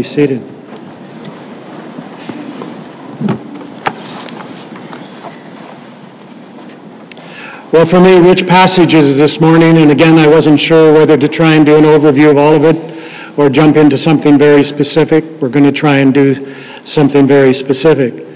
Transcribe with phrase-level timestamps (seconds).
[0.00, 0.40] Be seated.
[7.70, 11.52] Well, for me, rich passages this morning, and again, I wasn't sure whether to try
[11.52, 15.22] and do an overview of all of it or jump into something very specific.
[15.38, 16.50] We're going to try and do
[16.86, 18.26] something very specific.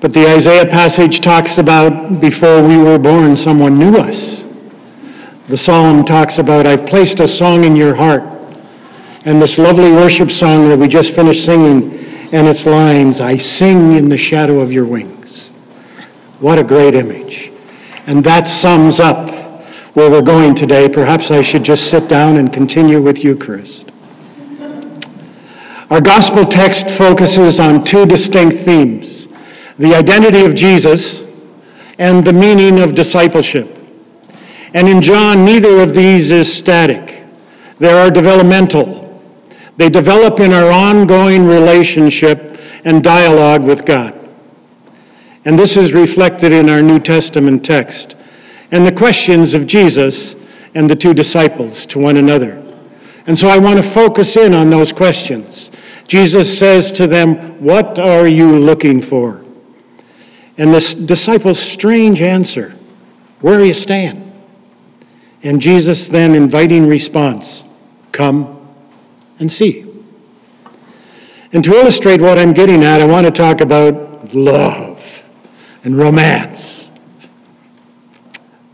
[0.00, 4.42] But the Isaiah passage talks about before we were born, someone knew us.
[5.48, 8.33] The psalm talks about, I've placed a song in your heart
[9.24, 11.98] and this lovely worship song that we just finished singing
[12.32, 15.48] and its lines, I sing in the shadow of your wings.
[16.40, 17.52] What a great image.
[18.06, 19.30] And that sums up
[19.94, 20.88] where we're going today.
[20.88, 23.90] Perhaps I should just sit down and continue with Eucharist.
[25.90, 29.28] Our gospel text focuses on two distinct themes
[29.78, 31.22] the identity of Jesus
[31.98, 33.78] and the meaning of discipleship.
[34.72, 37.24] And in John, neither of these is static,
[37.78, 39.03] they are developmental.
[39.76, 44.14] They develop in our ongoing relationship and dialogue with God.
[45.44, 48.16] And this is reflected in our New Testament text
[48.70, 50.36] and the questions of Jesus
[50.74, 52.60] and the two disciples to one another.
[53.26, 55.70] And so I want to focus in on those questions.
[56.06, 59.42] Jesus says to them, What are you looking for?
[60.56, 62.74] And the disciples' strange answer,
[63.40, 64.32] Where do you stand?
[65.42, 67.64] And Jesus then inviting response,
[68.12, 68.53] Come
[69.44, 69.84] and see.
[71.52, 75.22] And to illustrate what I'm getting at, I want to talk about love
[75.84, 76.88] and romance.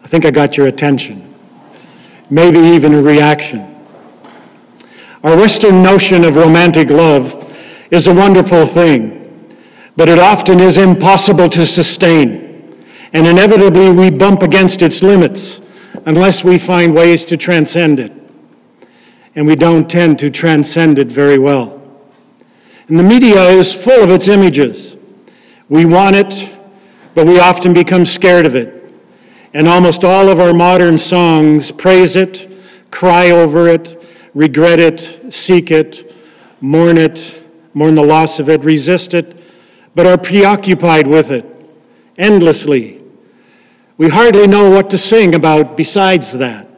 [0.04, 1.34] I think I got your attention,
[2.30, 3.66] maybe even a reaction.
[5.24, 7.52] Our Western notion of romantic love
[7.90, 9.56] is a wonderful thing,
[9.96, 12.80] but it often is impossible to sustain,
[13.12, 15.60] and inevitably we bump against its limits
[16.06, 18.19] unless we find ways to transcend it
[19.34, 21.80] and we don't tend to transcend it very well.
[22.88, 24.96] And the media is full of its images.
[25.68, 26.50] We want it,
[27.14, 28.92] but we often become scared of it.
[29.54, 32.50] And almost all of our modern songs praise it,
[32.90, 34.04] cry over it,
[34.34, 36.14] regret it, seek it,
[36.60, 37.42] mourn it,
[37.74, 39.40] mourn the loss of it, resist it,
[39.94, 41.44] but are preoccupied with it
[42.16, 43.02] endlessly.
[43.96, 46.69] We hardly know what to sing about besides that.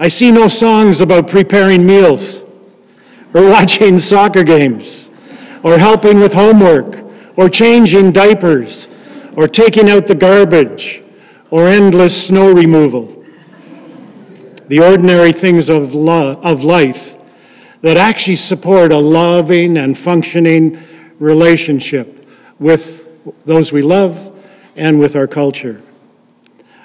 [0.00, 2.42] I see no songs about preparing meals
[3.34, 5.10] or watching soccer games
[5.62, 7.04] or helping with homework
[7.36, 8.88] or changing diapers
[9.36, 11.02] or taking out the garbage
[11.50, 13.22] or endless snow removal.
[14.68, 17.18] The ordinary things of, lo- of life
[17.82, 20.82] that actually support a loving and functioning
[21.18, 22.26] relationship
[22.58, 23.06] with
[23.44, 24.34] those we love
[24.76, 25.82] and with our culture.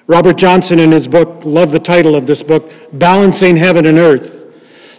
[0.07, 4.45] Robert Johnson, in his book, love the title of this book, Balancing Heaven and Earth,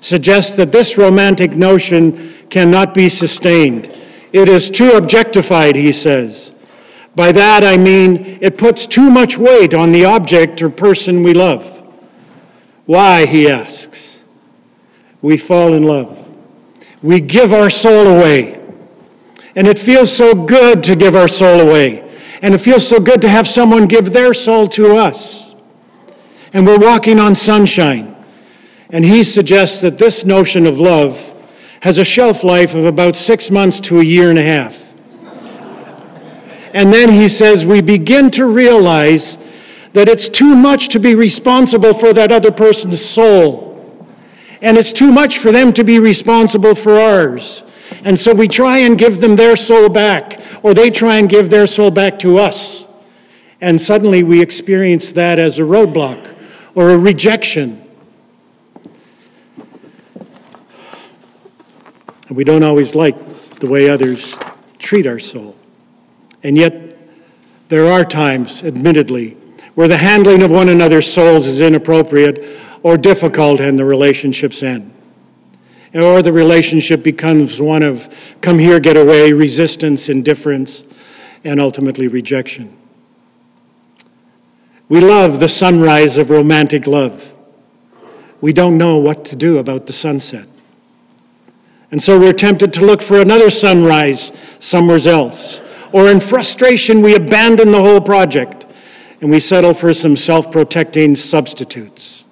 [0.00, 3.92] suggests that this romantic notion cannot be sustained.
[4.32, 6.52] It is too objectified, he says.
[7.14, 11.32] By that I mean it puts too much weight on the object or person we
[11.32, 11.72] love.
[12.84, 14.22] Why, he asks.
[15.22, 16.28] We fall in love.
[17.02, 18.62] We give our soul away.
[19.56, 22.05] And it feels so good to give our soul away.
[22.42, 25.54] And it feels so good to have someone give their soul to us.
[26.52, 28.14] And we're walking on sunshine.
[28.90, 31.32] And he suggests that this notion of love
[31.80, 34.86] has a shelf life of about six months to a year and a half.
[36.72, 39.38] And then he says we begin to realize
[39.94, 44.06] that it's too much to be responsible for that other person's soul.
[44.60, 47.64] And it's too much for them to be responsible for ours.
[48.04, 51.48] And so we try and give them their soul back, or they try and give
[51.48, 52.88] their soul back to us.
[53.60, 56.36] And suddenly we experience that as a roadblock
[56.74, 57.88] or a rejection.
[62.26, 63.16] And we don't always like
[63.60, 64.36] the way others
[64.80, 65.54] treat our soul.
[66.42, 66.98] And yet,
[67.68, 69.36] there are times, admittedly,
[69.76, 72.44] where the handling of one another's souls is inappropriate
[72.82, 74.95] or difficult and the relationships end
[75.96, 78.08] or the relationship becomes one of
[78.40, 80.84] come here, get away, resistance, indifference,
[81.44, 82.76] and ultimately rejection.
[84.88, 87.34] We love the sunrise of romantic love.
[88.40, 90.48] We don't know what to do about the sunset.
[91.90, 95.60] And so we're tempted to look for another sunrise somewhere else.
[95.92, 98.66] Or in frustration, we abandon the whole project
[99.20, 102.24] and we settle for some self protecting substitutes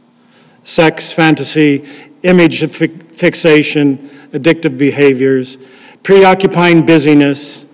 [0.64, 1.86] sex, fantasy,
[2.24, 3.98] image fixation,
[4.32, 5.58] addictive behaviors,
[6.02, 7.64] preoccupying busyness.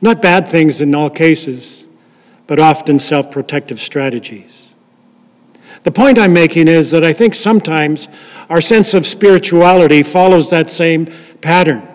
[0.00, 1.86] Not bad things in all cases,
[2.46, 4.74] but often self protective strategies.
[5.84, 8.08] The point I'm making is that I think sometimes
[8.50, 11.06] our sense of spirituality follows that same
[11.40, 11.86] pattern.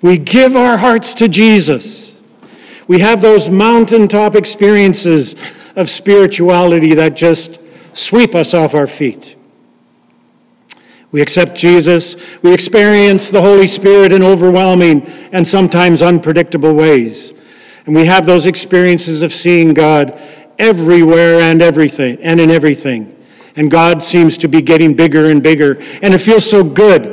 [0.00, 2.14] We give our hearts to Jesus.
[2.88, 5.36] We have those mountaintop experiences
[5.76, 7.58] of spirituality that just
[7.94, 9.36] sweep us off our feet.
[11.12, 12.16] We accept Jesus.
[12.42, 17.34] We experience the Holy Spirit in overwhelming and sometimes unpredictable ways.
[17.84, 20.18] And we have those experiences of seeing God
[20.58, 23.16] everywhere and everything and in everything.
[23.56, 25.78] And God seems to be getting bigger and bigger.
[26.02, 27.04] And it feels so good.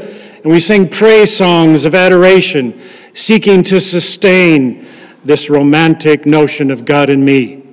[0.44, 2.80] And we sing praise songs of adoration,
[3.13, 4.88] seeking to sustain
[5.25, 7.63] this romantic notion of God and me.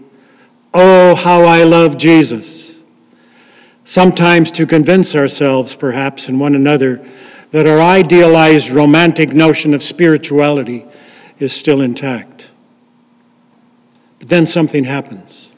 [0.74, 2.65] Oh, how I love Jesus.
[3.86, 7.06] Sometimes to convince ourselves, perhaps, and one another,
[7.52, 10.84] that our idealized romantic notion of spirituality
[11.38, 12.50] is still intact.
[14.18, 15.52] But then something happens,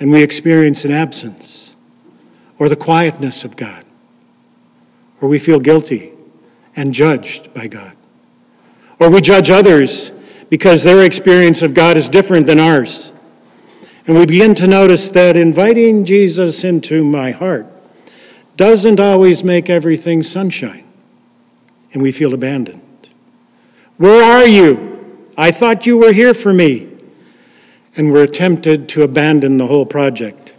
[0.00, 1.76] and we experience an absence
[2.58, 3.84] or the quietness of God,
[5.20, 6.12] or we feel guilty
[6.74, 7.96] and judged by God,
[8.98, 10.10] or we judge others
[10.48, 13.12] because their experience of God is different than ours.
[14.10, 17.68] And we begin to notice that inviting Jesus into my heart
[18.56, 20.82] doesn't always make everything sunshine,
[21.92, 22.82] and we feel abandoned.
[23.98, 25.28] Where are you?
[25.38, 26.88] I thought you were here for me.
[27.94, 30.54] And we're tempted to abandon the whole project,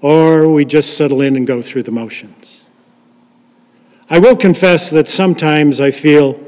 [0.00, 2.66] or we just settle in and go through the motions.
[4.08, 6.40] I will confess that sometimes I feel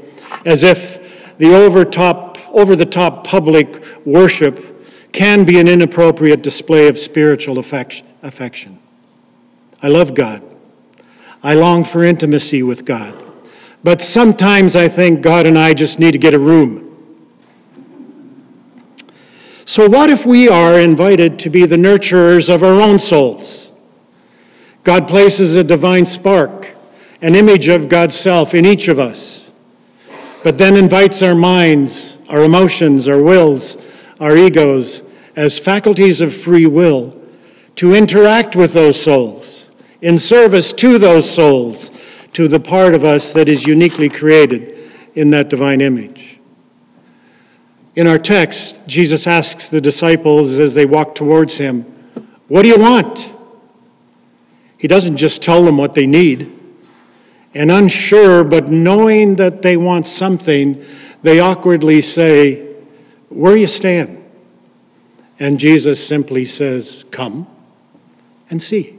[0.45, 4.72] as if the over, top, over the top public worship
[5.13, 8.79] can be an inappropriate display of spiritual affection.
[9.81, 10.43] I love God.
[11.43, 13.15] I long for intimacy with God.
[13.83, 16.89] But sometimes I think God and I just need to get a room.
[19.65, 23.71] So, what if we are invited to be the nurturers of our own souls?
[24.83, 26.75] God places a divine spark,
[27.21, 29.51] an image of God's self in each of us,
[30.43, 33.77] but then invites our minds, our emotions, our wills,
[34.19, 35.02] our egos,
[35.35, 37.19] as faculties of free will
[37.75, 39.69] to interact with those souls,
[40.01, 41.91] in service to those souls,
[42.33, 46.39] to the part of us that is uniquely created in that divine image.
[47.95, 51.83] In our text, Jesus asks the disciples as they walk towards him,
[52.47, 53.31] What do you want?
[54.77, 56.59] He doesn't just tell them what they need.
[57.53, 60.83] And unsure, but knowing that they want something,
[61.21, 62.67] they awkwardly say,
[63.29, 64.22] Where you stand?
[65.39, 67.47] And Jesus simply says, Come
[68.49, 68.97] and see.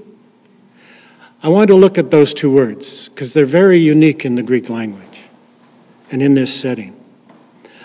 [1.42, 4.70] I want to look at those two words because they're very unique in the Greek
[4.70, 5.22] language
[6.10, 6.98] and in this setting.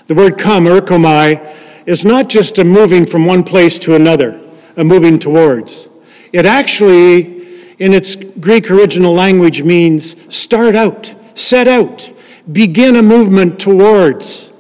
[0.08, 1.56] The word come, erchomai,
[1.86, 4.40] is not just a moving from one place to another,
[4.78, 5.90] a moving towards.
[6.32, 12.12] It actually, in its Greek original language, means start out, set out,
[12.52, 14.52] begin a movement towards,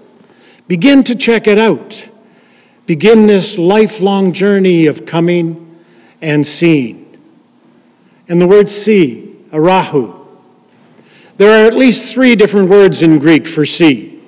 [0.67, 2.08] begin to check it out
[2.89, 5.79] begin this lifelong journey of coming
[6.23, 7.05] and seeing.
[8.27, 10.25] And the word see, arahu.
[11.37, 14.23] There are at least three different words in Greek for see.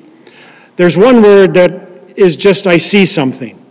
[0.75, 3.65] There's one word that is just I see something.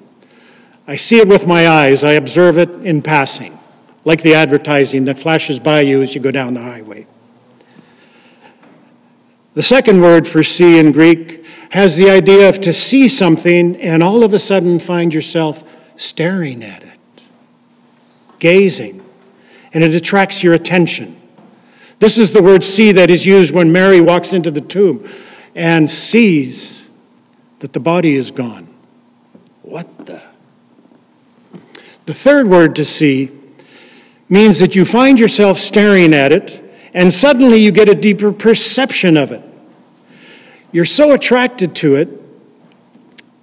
[0.89, 3.57] I see it with my eyes, I observe it in passing,
[4.05, 7.07] like the advertising that flashes by you as you go down the highway.
[9.55, 11.40] The second word for see in Greek
[11.71, 15.65] has the idea of to see something and all of a sudden find yourself
[15.97, 16.99] staring at it,
[18.39, 19.05] gazing,
[19.73, 21.21] and it attracts your attention.
[22.01, 25.09] This is the word see that is used when Mary walks into the tomb
[25.55, 26.89] and sees
[27.61, 28.67] that the body is gone.
[29.63, 30.23] What the?
[32.07, 33.31] The third word to see
[34.29, 39.17] means that you find yourself staring at it and suddenly you get a deeper perception
[39.17, 39.45] of it.
[40.73, 42.09] You're so attracted to it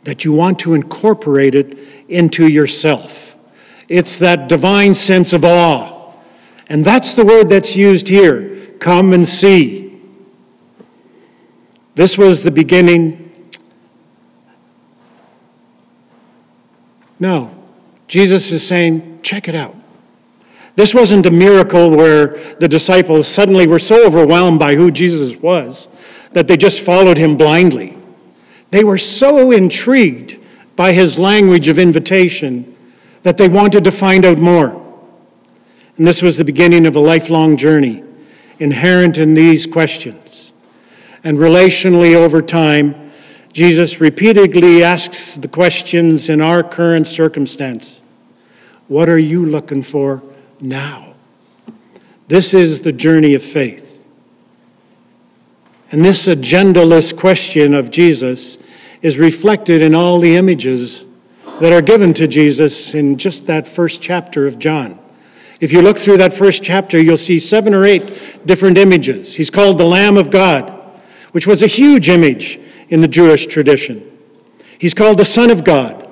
[0.05, 3.37] that you want to incorporate it into yourself.
[3.89, 6.13] It's that divine sense of awe.
[6.69, 9.99] And that's the word that's used here come and see.
[11.95, 13.49] This was the beginning.
[17.19, 17.51] No,
[18.07, 19.75] Jesus is saying, check it out.
[20.75, 25.87] This wasn't a miracle where the disciples suddenly were so overwhelmed by who Jesus was
[26.33, 27.97] that they just followed him blindly.
[28.69, 30.39] They were so intrigued
[30.75, 32.75] by his language of invitation
[33.23, 34.83] that they wanted to find out more.
[35.97, 38.03] And this was the beginning of a lifelong journey
[38.59, 40.53] inherent in these questions.
[41.23, 43.11] And relationally over time,
[43.53, 48.01] Jesus repeatedly asks the questions in our current circumstance
[48.87, 50.21] What are you looking for
[50.59, 51.15] now?
[52.27, 53.86] This is the journey of faith.
[55.89, 58.57] And this agendaless question of Jesus
[59.01, 61.05] is reflected in all the images
[61.61, 64.99] that are given to Jesus in just that first chapter of John.
[65.61, 69.35] If you look through that first chapter, you'll see seven or eight different images.
[69.35, 70.69] He's called the Lamb of God,
[71.31, 74.17] which was a huge image in the Jewish tradition.
[74.77, 76.07] He's called the Son of God,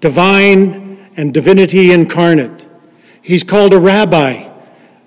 [0.00, 2.64] divine and divinity incarnate.
[3.20, 4.48] He's called a rabbi,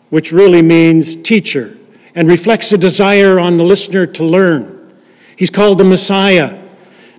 [0.09, 1.76] which really means teacher
[2.17, 4.91] and reflects a desire on the listener to learn.
[5.35, 6.59] He's called the Messiah,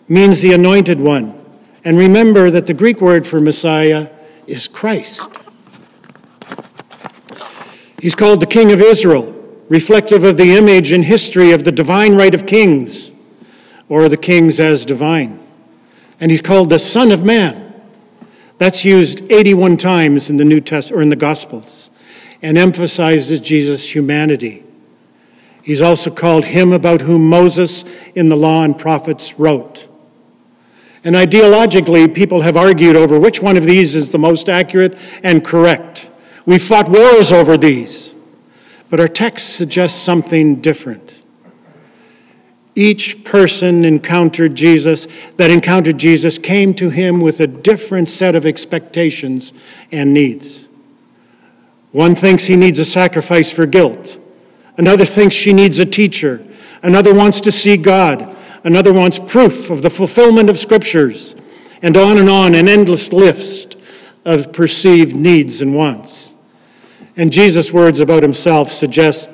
[0.09, 1.40] means the anointed one.
[1.85, 4.11] And remember that the Greek word for Messiah
[4.49, 5.21] is Christ.
[8.02, 9.33] He's called the King of Israel,
[9.69, 13.12] reflective of the image and history of the divine right of kings,
[13.88, 15.40] or the kings as divine.
[16.19, 17.73] And he's called the Son of Man.
[18.59, 21.88] That's used 81 times in the New Testament or in the Gospels
[22.43, 24.64] and emphasizes Jesus' humanity.
[25.68, 27.84] He's also called him about whom Moses
[28.14, 29.87] in the law and prophets wrote.
[31.04, 35.44] And ideologically, people have argued over which one of these is the most accurate and
[35.44, 36.08] correct.
[36.46, 38.14] We fought wars over these,
[38.88, 41.12] but our text suggests something different.
[42.75, 45.06] Each person encountered Jesus,
[45.37, 49.52] that encountered Jesus, came to him with a different set of expectations
[49.92, 50.66] and needs.
[51.92, 54.18] One thinks he needs a sacrifice for guilt.
[54.78, 56.42] Another thinks she needs a teacher.
[56.82, 58.37] Another wants to see God.
[58.64, 61.35] Another wants proof of the fulfillment of scriptures.
[61.82, 63.76] And on and on, an endless list
[64.25, 66.35] of perceived needs and wants.
[67.16, 69.30] And Jesus' words about himself suggest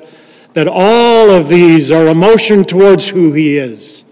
[0.53, 4.03] that all of these are a motion towards who he is.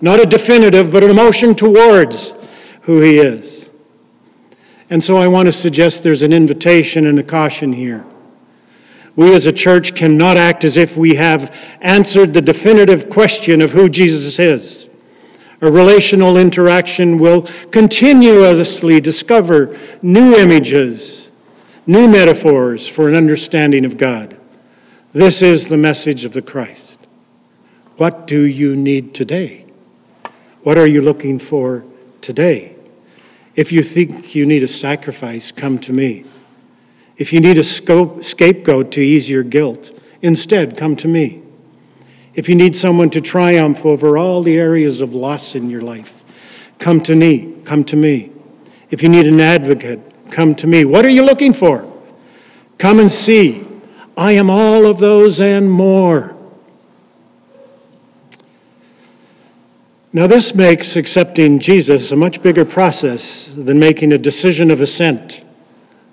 [0.00, 2.34] Not a definitive, but an emotion towards
[2.82, 3.70] who he is.
[4.88, 8.04] And so I want to suggest there's an invitation and a caution here.
[9.20, 13.70] We as a church cannot act as if we have answered the definitive question of
[13.70, 14.88] who Jesus is.
[15.60, 21.30] A relational interaction will continuously discover new images
[21.86, 24.38] new metaphors for an understanding of God.
[25.12, 26.96] This is the message of the Christ.
[27.98, 29.66] What do you need today?
[30.62, 31.84] What are you looking for
[32.22, 32.74] today?
[33.54, 36.24] If you think you need a sacrifice, come to me.
[37.20, 41.42] If you need a scapegoat to ease your guilt, instead come to me.
[42.34, 46.24] If you need someone to triumph over all the areas of loss in your life,
[46.80, 47.54] come to me.
[47.64, 48.32] Come to me.
[48.90, 50.00] If you need an advocate,
[50.30, 50.84] Come to me.
[50.84, 51.90] What are you looking for?
[52.78, 53.66] Come and see.
[54.16, 56.36] I am all of those and more.
[60.12, 65.44] Now, this makes accepting Jesus a much bigger process than making a decision of assent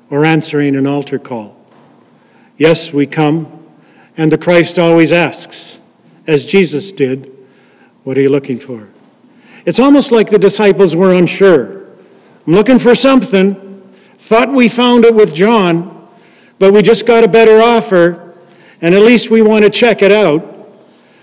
[0.10, 1.56] or answering an altar call.
[2.58, 3.66] Yes, we come,
[4.16, 5.80] and the Christ always asks,
[6.26, 7.32] as Jesus did,
[8.04, 8.90] What are you looking for?
[9.66, 11.86] It's almost like the disciples were unsure.
[12.46, 13.82] I'm looking for something.
[14.18, 16.08] Thought we found it with John,
[16.60, 18.38] but we just got a better offer,
[18.82, 20.56] and at least we want to check it out.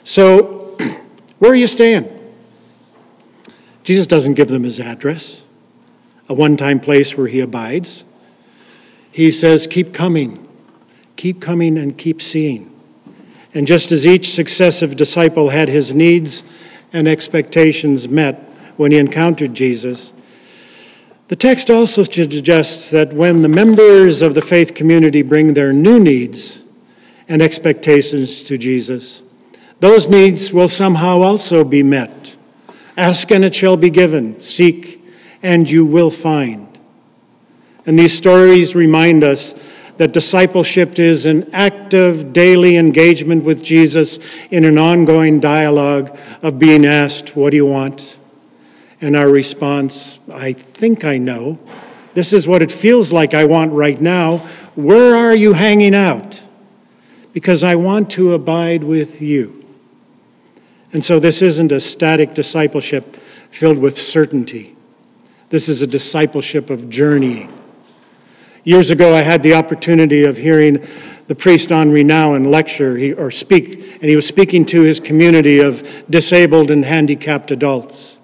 [0.04, 0.76] So,
[1.38, 2.10] where are you staying?
[3.82, 5.42] Jesus doesn't give them his address,
[6.28, 8.04] a one time place where he abides.
[9.14, 10.44] He says, Keep coming,
[11.14, 12.74] keep coming, and keep seeing.
[13.54, 16.42] And just as each successive disciple had his needs
[16.92, 18.40] and expectations met
[18.76, 20.12] when he encountered Jesus,
[21.28, 26.00] the text also suggests that when the members of the faith community bring their new
[26.00, 26.60] needs
[27.28, 29.22] and expectations to Jesus,
[29.78, 32.34] those needs will somehow also be met.
[32.96, 35.00] Ask and it shall be given, seek
[35.40, 36.73] and you will find.
[37.86, 39.54] And these stories remind us
[39.96, 44.18] that discipleship is an active daily engagement with Jesus
[44.50, 48.16] in an ongoing dialogue of being asked, What do you want?
[49.00, 51.58] And our response, I think I know.
[52.14, 54.38] This is what it feels like I want right now.
[54.76, 56.44] Where are you hanging out?
[57.32, 59.64] Because I want to abide with you.
[60.92, 63.16] And so this isn't a static discipleship
[63.50, 64.76] filled with certainty.
[65.50, 67.52] This is a discipleship of journeying.
[68.64, 70.86] Years ago, I had the opportunity of hearing
[71.26, 76.04] the priest Henri Nouwen lecture or speak, and he was speaking to his community of
[76.08, 78.18] disabled and handicapped adults.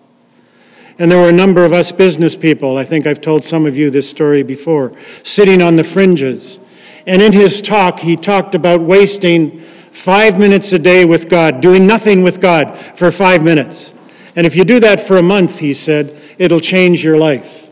[0.99, 3.77] And there were a number of us business people, I think I've told some of
[3.77, 4.93] you this story before,
[5.23, 6.59] sitting on the fringes.
[7.07, 9.61] And in his talk, he talked about wasting
[9.93, 13.95] five minutes a day with God, doing nothing with God for five minutes.
[14.37, 17.70] And if you do that for a month, he said, it'll change your life.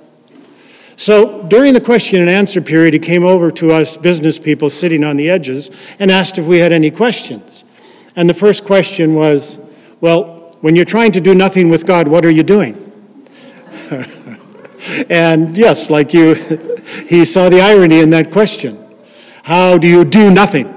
[0.98, 5.04] So during the question and answer period, he came over to us business people sitting
[5.04, 7.64] on the edges and asked if we had any questions.
[8.16, 9.60] And the first question was,
[10.00, 12.74] Well, when you're trying to do nothing with God, what are you doing?
[15.08, 16.34] and yes, like you,
[17.08, 18.84] he saw the irony in that question.
[19.44, 20.74] How do you do nothing?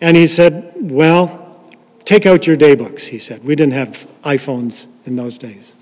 [0.00, 1.70] And he said, Well,
[2.04, 3.44] take out your day books, he said.
[3.44, 5.76] We didn't have iPhones in those days.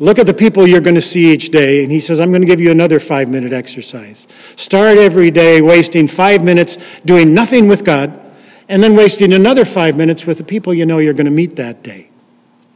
[0.00, 1.84] Look at the people you're going to see each day.
[1.84, 4.26] And he says, I'm going to give you another five minute exercise.
[4.56, 8.20] Start every day wasting five minutes doing nothing with God,
[8.68, 11.56] and then wasting another five minutes with the people you know you're going to meet
[11.56, 12.10] that day,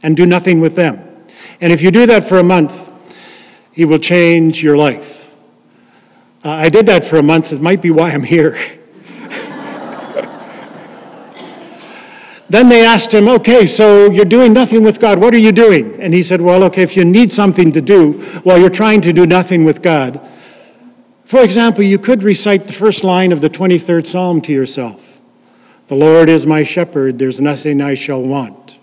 [0.03, 1.05] and do nothing with them.
[1.61, 2.91] And if you do that for a month,
[3.71, 5.31] he will change your life.
[6.43, 7.51] Uh, I did that for a month.
[7.51, 8.57] It might be why I'm here.
[12.49, 15.19] Then they asked him, Okay, so you're doing nothing with God.
[15.19, 16.01] What are you doing?
[16.01, 18.13] And he said, Well, okay, if you need something to do
[18.43, 20.19] while you're trying to do nothing with God,
[21.25, 25.21] for example, you could recite the first line of the 23rd Psalm to yourself
[25.87, 28.79] The Lord is my shepherd, there's nothing I shall want.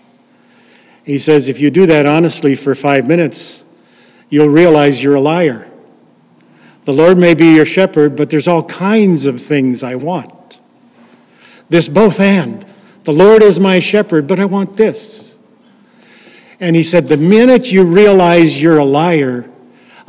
[1.03, 3.63] He says, If you do that honestly for five minutes,
[4.29, 5.69] you'll realize you're a liar.
[6.83, 10.59] The Lord may be your shepherd, but there's all kinds of things I want.
[11.67, 12.65] This both and.
[13.07, 15.33] The Lord is my shepherd, but I want this.
[16.59, 19.49] And he said, The minute you realize you're a liar,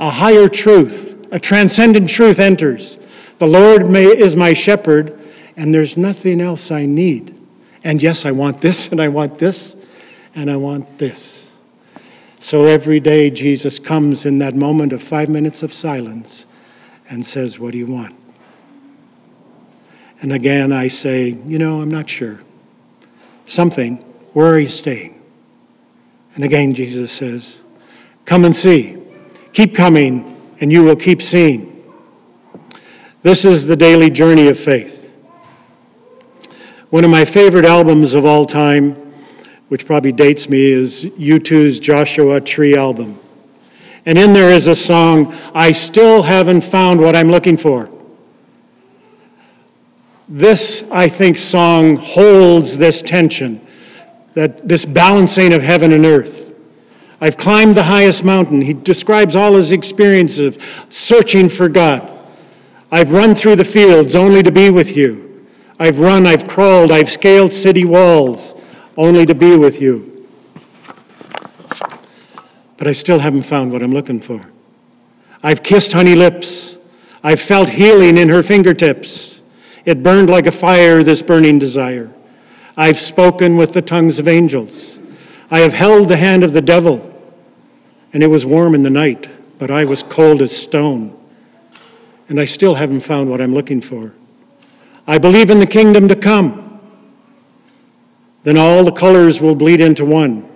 [0.01, 2.99] a higher truth, a transcendent truth enters.
[3.39, 5.17] The Lord may, is my shepherd,
[5.57, 7.41] and there's nothing else I need.
[7.85, 9.77] And yes, I want this, and I want this,
[10.35, 11.53] and I want this.
[12.41, 16.47] So every day, Jesus comes in that moment of five minutes of silence
[17.09, 18.17] and says, What do you want?
[20.21, 22.41] And again, I say, You know, I'm not sure
[23.49, 23.97] something,
[24.33, 25.21] where are you staying?
[26.35, 27.63] And again, Jesus says,
[28.25, 28.97] Come and see.
[29.53, 31.75] Keep coming, and you will keep seeing.
[33.23, 35.13] This is the daily journey of faith.
[36.91, 38.93] One of my favorite albums of all time,
[39.69, 43.19] which probably dates me, is U2's Joshua Tree album.
[44.07, 47.91] And in there is a song, I Still Haven't Found What I'm Looking For.
[50.29, 53.67] This, I think, song holds this tension,
[54.35, 56.53] that this balancing of heaven and earth.
[57.21, 58.63] I've climbed the highest mountain.
[58.63, 62.09] He describes all his experiences of searching for God.
[62.93, 65.47] I've run through the fields only to be with you.
[65.81, 68.55] I've run, I've crawled, I've scaled city walls
[68.97, 70.27] only to be with you.
[72.77, 74.51] But I still haven't found what I'm looking for.
[75.43, 76.79] I've kissed honey lips.
[77.23, 79.38] I've felt healing in her fingertips.
[79.89, 82.13] It burned like a fire, this burning desire.
[82.77, 84.99] I've spoken with the tongues of angels.
[85.51, 87.11] I have held the hand of the devil,
[88.13, 91.19] and it was warm in the night, but I was cold as stone.
[92.29, 94.13] And I still haven't found what I'm looking for.
[95.07, 96.81] I believe in the kingdom to come.
[98.43, 100.47] Then all the colors will bleed into one.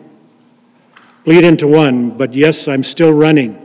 [1.24, 3.58] Bleed into one, but yes, I'm still running.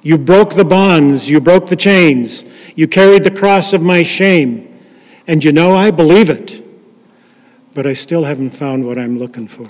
[0.00, 4.70] You broke the bonds, you broke the chains, you carried the cross of my shame.
[5.26, 6.62] And you know, I believe it,
[7.74, 9.68] but I still haven't found what I'm looking for.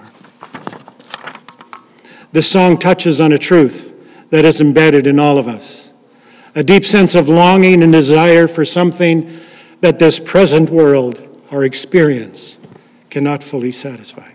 [2.33, 3.95] This song touches on a truth
[4.31, 5.85] that is embedded in all of us
[6.55, 9.41] a deep sense of longing and desire for something
[9.81, 12.59] that this present world, our experience,
[13.11, 14.31] cannot fully satisfy.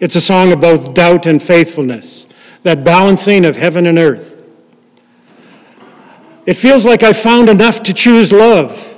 [0.00, 2.26] It's a song of both doubt and faithfulness,
[2.62, 4.48] that balancing of heaven and earth.
[6.46, 8.95] It feels like I've found enough to choose love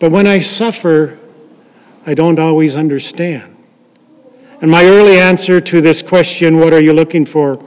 [0.00, 1.18] but when I suffer,
[2.06, 3.54] I don't always understand.
[4.62, 7.62] And my early answer to this question, what are you looking for,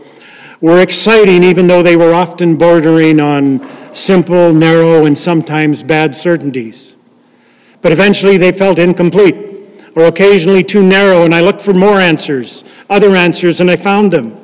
[0.59, 6.95] were exciting, even though they were often bordering on simple, narrow, and sometimes bad certainties.
[7.81, 9.35] But eventually they felt incomplete,
[9.95, 14.11] or occasionally too narrow, and I looked for more answers, other answers, and I found
[14.11, 14.39] them.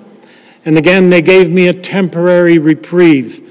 [0.63, 3.47] And again, they gave me a temporary reprieve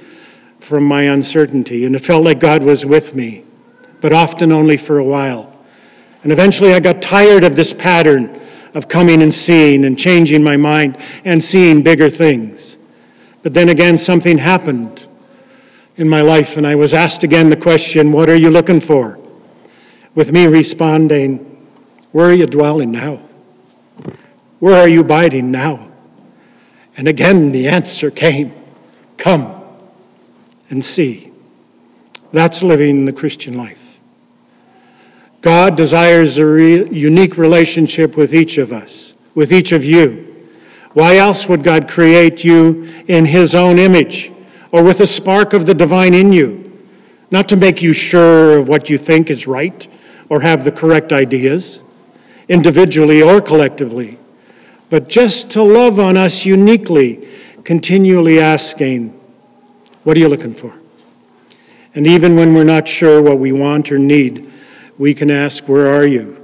[0.61, 3.45] from my uncertainty, and it felt like God was with me
[4.01, 5.53] but often only for a while.
[6.23, 8.41] And eventually I got tired of this pattern
[8.75, 12.77] of coming and seeing and changing my mind and seeing bigger things.
[13.43, 15.07] But then again, something happened
[15.97, 19.19] in my life, and I was asked again the question, What are you looking for?
[20.15, 21.39] With me responding,
[22.13, 23.21] Where are you dwelling now?
[24.59, 25.91] Where are you abiding now?
[26.97, 28.53] And again, the answer came,
[29.17, 29.63] Come
[30.71, 31.33] and see.
[32.33, 33.88] That's living the Christian life.
[35.41, 40.25] God desires a re- unique relationship with each of us, with each of you.
[40.95, 44.33] Why else would God create you in His own image
[44.73, 46.65] or with a spark of the divine in you?
[47.31, 49.87] Not to make you sure of what you think is right
[50.29, 51.81] or have the correct ideas.
[52.49, 54.19] individually or collectively,
[54.89, 57.29] but just to love on us uniquely,
[57.63, 59.09] continually asking,
[60.05, 60.75] What are you looking for?
[61.95, 64.48] And even when we're not sure what we want or need,
[64.99, 66.37] we can ask, Where are you?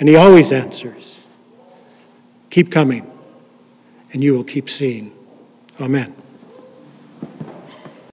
[0.00, 1.28] And He always answers,
[2.50, 3.10] Keep coming,
[4.12, 5.12] and you will keep seeing.
[5.80, 6.21] Amen.